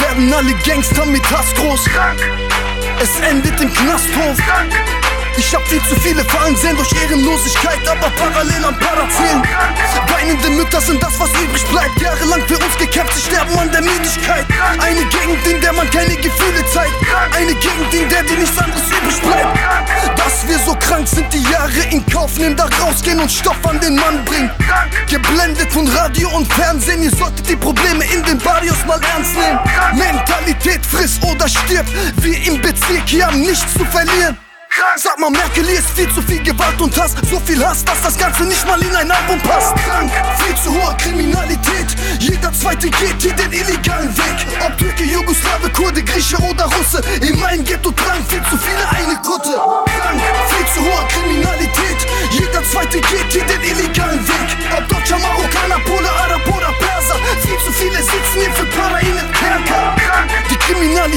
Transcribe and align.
werden 0.00 0.32
alle 0.32 0.54
Gangster 0.64 1.04
mit 1.06 1.24
Hass 1.30 1.52
groß. 1.54 1.80
Es 3.00 3.20
endet 3.28 3.60
im 3.60 3.72
Knasthof. 3.72 4.36
Ich 5.36 5.54
hab 5.54 5.66
viel 5.66 5.82
zu 5.84 5.98
viele 6.00 6.22
Fallen 6.24 6.54
sehen 6.56 6.76
durch 6.76 6.92
Ehrenlosigkeit, 7.02 7.80
aber 7.88 8.10
parallel 8.10 8.64
am 8.64 8.78
Parazählen. 8.78 9.42
Weinende 10.08 10.50
Mütter 10.50 10.80
sind 10.80 11.02
das, 11.02 11.18
was 11.18 11.30
übrig 11.30 11.64
bleibt. 11.68 12.00
Jahrelang 12.00 12.42
für 12.46 12.58
uns 12.58 12.76
gekämpft, 12.78 13.14
sie 13.14 13.22
sterben 13.22 13.58
an 13.58 13.70
der 13.72 13.80
Müdigkeit. 13.80 14.44
Eine 14.78 15.00
Gegend, 15.06 15.46
in 15.46 15.60
der 15.60 15.72
man 15.72 15.90
keine 15.90 16.14
Gefühle 16.16 16.64
zeigt. 16.72 16.92
Eine 17.34 17.54
Gegend, 17.54 17.94
in 17.94 18.08
der 18.08 18.22
dir 18.22 18.38
nichts 18.38 18.58
anderes 18.58 18.82
übrig 18.88 19.20
bleibt. 19.22 19.58
Dass 20.16 20.46
wir 20.46 20.58
so 20.58 20.76
krank 20.76 21.08
sind, 21.08 21.32
die 21.32 21.42
Jahre 21.50 21.82
in 21.90 22.04
Kauf 22.06 22.36
nehmen, 22.38 22.56
da 22.56 22.68
rausgehen 22.80 23.18
und 23.18 23.32
Stoff 23.32 23.56
an 23.66 23.80
den 23.80 23.96
Mann 23.96 24.24
bringen. 24.24 24.50
Geblendet 25.08 25.72
von 25.72 25.88
Radio 25.88 26.28
und 26.36 26.52
Fernsehen, 26.52 27.02
ihr 27.02 27.10
solltet 27.10 27.48
die 27.48 27.56
Probleme 27.56 27.91
Mentalität 30.62 30.86
friss 30.86 31.20
oder 31.22 31.48
stirb, 31.48 31.86
wir 32.16 32.46
im 32.46 32.60
Bezirk 32.60 33.02
hier 33.06 33.26
haben 33.26 33.40
nichts 33.40 33.72
zu 33.72 33.84
verlieren. 33.86 34.36
Sag 34.96 35.18
mal, 35.18 35.30
Merkel, 35.30 35.64
hier 35.66 35.78
ist 35.78 35.90
viel 35.90 36.08
zu 36.14 36.22
viel 36.22 36.42
Gewalt 36.42 36.80
und 36.80 36.96
Hass. 36.98 37.14
So 37.30 37.40
viel 37.40 37.64
Hass, 37.64 37.84
dass 37.84 38.00
das 38.02 38.16
Ganze 38.16 38.44
nicht 38.44 38.66
mal 38.66 38.80
in 38.80 38.94
ein 38.94 39.10
Album 39.10 39.38
passt. 39.40 39.74
Krank, 39.76 40.10
viel 40.38 40.54
zu 40.56 40.70
hohe 40.70 40.96
Kriminalität. 40.96 41.94
Jeder 42.18 42.52
zweite 42.52 42.88
geht 42.88 43.20
hier 43.20 43.32
den 43.32 43.52
illegalen 43.52 44.16
Weg. 44.16 44.46
Ob 44.64 44.76
Türke, 44.78 45.04
Jugoslawe, 45.04 45.68
Kurde, 45.74 46.02
Grieche 46.02 46.36
oder 46.38 46.64
Russe. 46.64 47.02
In 47.20 47.38
meinem 47.38 47.64
Ghetto 47.64 47.90
tragen 47.90 48.24
viel 48.28 48.42
zu 48.48 48.56
viele 48.56 48.88
eine 48.90 49.16
Kutte. 49.16 49.52
Krank, 49.52 50.22
viel 50.48 50.66
zu 50.74 50.80
hohe 50.80 51.08
Kriminalität. 51.08 52.06
Jeder 52.30 52.62
zweite 52.64 53.00
geht 53.00 53.32
hier 53.32 53.44
den 53.44 53.62
illegalen 53.62 53.88
Weg. 53.88 53.91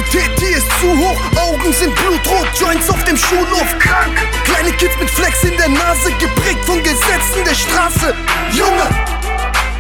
Kriminalität, 0.06 0.40
die 0.40 0.54
ist 0.54 0.68
zu 0.80 0.98
hoch. 0.98 1.20
Augen 1.48 1.74
sind 1.74 1.96
blutrot, 1.96 2.48
Joints 2.60 2.90
auf 2.90 3.04
dem 3.04 3.18
Schulhof. 3.18 3.80
Krank. 3.80 4.18
Kleine 4.44 4.72
Kids 4.74 4.96
mit 5.00 5.10
Flex 5.10 5.44
in 5.44 5.58
der 5.58 5.70
Nase, 5.70 6.12
geprägt 6.20 6.64
von 6.66 6.82
Gesetzen 6.84 7.44
der 7.46 7.56
Straße. 7.56 8.14
Junge, 8.52 8.90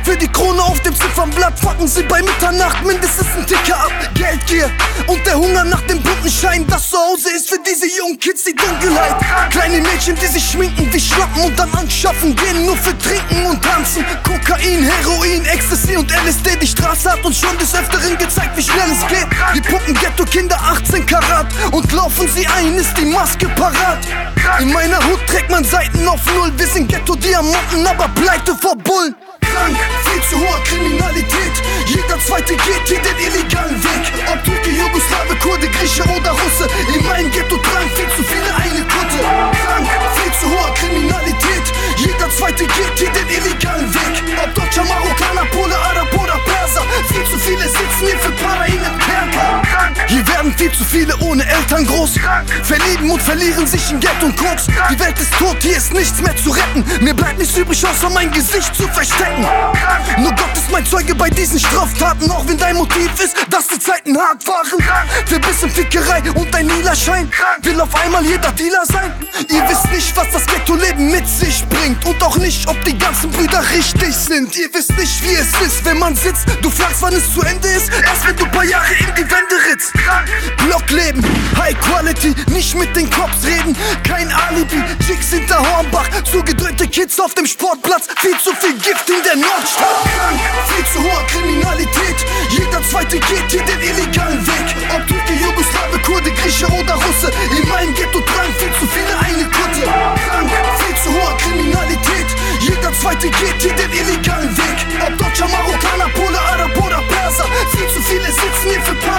für 0.06 0.16
die 0.16 0.28
Krone 0.28 0.62
auf 0.62 0.80
dem 0.82 0.96
Ziffernblatt 0.96 1.60
fucken 1.60 1.88
sie 1.88 2.04
bei 2.04 2.22
Mitternacht 2.22 2.86
mindestens 2.86 3.28
einen 3.36 3.48
Ticker 3.48 3.76
ab. 3.76 3.92
Geldgier 4.14 4.70
und 5.08 5.26
der 5.26 5.36
Hunger 5.36 5.64
nach 5.64 5.82
dem 5.82 6.00
bunten 6.00 6.30
Schein. 6.30 6.64
Das 6.68 6.92
Zuhause 6.92 7.32
ist 7.36 7.50
für 7.50 7.58
diese 7.66 7.88
jungen 7.98 8.20
Kids 8.20 8.44
die 8.44 8.54
Dunkelheit. 8.54 9.16
Kleine 9.50 9.80
Mädchen, 9.82 10.16
die 10.16 10.28
sich 10.28 10.48
schminken 10.52 10.94
wie 10.94 11.00
Schlappen 11.00 11.46
und 11.46 11.58
dann 11.58 11.74
anschaffen, 11.74 12.36
gehen 12.36 12.68
nur 12.68 12.78
für 12.78 12.96
Trinken 13.00 13.48
und 13.48 13.64
Tanzen. 13.64 14.06
Kokain, 14.24 14.84
Heroin, 14.84 15.44
Ecstasy 15.46 15.98
und 15.98 16.12
LSD. 16.12 16.56
Die 16.62 16.68
Straße 16.68 17.12
hat 17.12 17.26
uns 17.26 17.40
schon 17.40 17.58
des 17.58 17.74
Öfteren 17.74 18.16
gezeigt, 18.16 18.45
wie 18.86 18.92
schnell 18.92 18.92
es 18.92 19.08
geht. 19.08 19.28
Die 19.56 19.62
pumpen 19.62 19.94
Ghetto-Kinder 19.94 20.58
18 20.60 21.06
Karat 21.06 21.48
und 21.72 21.92
laufen 21.92 22.28
sie 22.28 22.46
ein, 22.48 22.76
ist 22.76 22.96
die 22.98 23.06
Maske 23.06 23.48
parat. 23.50 24.00
In 24.60 24.72
meiner 24.72 24.98
Hut 24.98 25.20
trägt 25.28 25.50
man 25.50 25.64
Seiten 25.64 26.08
auf 26.08 26.22
Null. 26.36 26.52
Wir 26.58 26.68
sind 26.68 26.90
Ghetto-Diamanten, 26.90 27.86
aber 27.88 28.08
pleite 28.10 28.56
vor 28.56 28.76
Bullen 28.76 29.16
krank, 29.56 29.78
viel 30.04 30.22
zu 30.30 30.38
hohe 30.40 30.64
Kriminalität. 30.64 31.56
Jeder 31.88 32.20
zweite 32.20 32.56
geht 32.56 32.88
hier 32.88 33.00
den 33.00 33.18
illegalen 33.18 33.75
viel 50.66 50.72
zu 50.72 50.84
viele 50.84 51.16
ohne 51.18 51.46
Eltern 51.48 51.86
groß. 51.86 52.16
Verlieben 52.64 53.12
und 53.12 53.22
verlieren 53.22 53.68
sich 53.68 53.92
in 53.92 54.00
Geld 54.00 54.24
und 54.24 54.36
Koks. 54.36 54.66
Die 54.66 55.00
Welt 55.00 55.20
ist 55.20 55.32
tot, 55.38 55.58
hier 55.62 55.78
ist 55.78 55.94
nichts 55.94 56.20
mehr 56.22 56.36
zu 56.36 56.52
retten. 56.52 56.84
Mir 57.02 57.14
bleibt 57.14 57.38
nichts 57.38 57.56
übrig, 57.56 57.86
außer 57.86 58.10
mein 58.10 58.32
Gesicht 58.32 58.74
zu 58.76 58.88
verstecken. 58.88 59.46
Zeuge 60.96 61.14
bei 61.14 61.30
diesen 61.30 61.60
Straftaten, 61.60 62.32
auch 62.32 62.48
wenn 62.48 62.58
dein 62.58 62.78
Motiv 62.78 63.12
ist, 63.22 63.36
dass 63.50 63.68
die 63.68 63.78
Zeiten 63.78 64.18
hart 64.18 64.48
waren. 64.48 64.82
Für 65.26 65.40
bisschen 65.40 65.70
Fickerei 65.70 66.22
und 66.32 66.56
ein 66.56 66.70
lila 66.70 66.96
Schein 66.96 67.30
will 67.64 67.82
auf 67.82 67.94
einmal 68.02 68.24
jeder 68.24 68.50
Dealer 68.54 68.86
sein. 68.86 69.12
Ihr 69.50 69.62
wisst 69.68 69.92
nicht, 69.92 70.16
was 70.16 70.32
das 70.32 70.46
Ghetto-Leben 70.46 71.12
mit 71.12 71.28
sich 71.28 71.66
bringt 71.68 72.06
und 72.06 72.24
auch 72.24 72.38
nicht, 72.38 72.66
ob 72.70 72.82
die 72.86 72.98
ganzen 72.98 73.30
Brüder 73.30 73.62
richtig 73.72 74.16
sind. 74.16 74.56
Ihr 74.56 74.74
wisst 74.74 74.98
nicht, 74.98 75.22
wie 75.22 75.34
es 75.34 75.50
ist, 75.68 75.84
wenn 75.84 76.00
man 76.00 76.16
sitzt. 76.16 76.46
Du 76.62 76.70
fragst, 76.70 77.02
wann 77.02 77.14
es 77.14 77.34
zu 77.34 77.42
Ende 77.42 77.68
ist, 77.68 77.92
erst 77.92 78.26
wenn 78.26 78.38
du 78.38 78.46
paar 78.46 78.64
Jahre 78.64 78.94
in 78.94 79.14
die 79.18 79.30
Wände 79.30 79.56
ritzt. 79.70 79.92
Blockleben, 80.66 81.26
High 81.58 81.78
Quality, 81.82 82.34
nicht 82.48 82.74
mit 82.74 82.96
den 82.96 83.10
Cops 83.10 83.46
reden, 83.46 83.76
kein 84.08 84.32
Alibi. 84.32 84.82
Chicks 85.06 85.32
hinter 85.32 85.60
Hornbach, 85.60 86.08
zugedröhnte 86.24 86.88
Kids 86.88 87.20
auf 87.20 87.34
dem 87.34 87.46
Sportplatz, 87.46 88.08
viel 88.22 88.38
zu 88.38 88.56
viel 88.56 88.76
Gift 88.76 89.10
in 89.10 89.22
der 89.26 89.36
Nordstadt. 89.36 90.06
Krank, 90.16 90.40
führt 90.86 90.94
zu 90.94 91.04
hoher 91.04 91.26
Kriminalität. 91.28 92.26
Jeder 92.50 92.82
zweite 92.84 93.20
geht 93.20 93.50
hier 93.50 93.64
den 93.64 93.82
illegalen 93.82 94.46
Weg. 94.46 94.76
Ob 94.94 95.06
Türke, 95.08 95.34
Jugoslawe, 95.34 96.00
Kurde, 96.06 96.32
Grieche 96.32 96.68
oder 96.68 96.94
Russe. 96.94 97.32
In 97.58 97.68
meinem 97.70 97.94
Ghetto 97.94 98.20
tragen 98.22 98.54
viel 98.58 98.72
zu 98.80 98.88
viele 98.88 99.18
eine 99.20 99.46
Kutte. 99.46 99.84
Viel 100.80 100.96
zu 101.04 101.14
hoher 101.14 101.38
Kriminalität. 101.38 102.28
Jeder 102.60 102.94
zweite 102.94 103.30
geht 103.30 103.62
hier 103.62 103.74
den 103.74 103.92
illegalen 103.92 104.56
Weg. 104.58 104.78
Ob 105.06 105.18
Deutscher, 105.18 105.48
Marokkaner, 105.48 106.10
Pole, 106.14 106.40
Arab 106.40 106.78
oder 106.78 107.02
Perser. 107.02 107.46
Viel 107.72 107.88
zu 107.90 108.02
viele 108.02 108.26
sitzen 108.26 108.70
hier 108.70 108.82
für 108.82 108.96
Perser. 108.96 109.15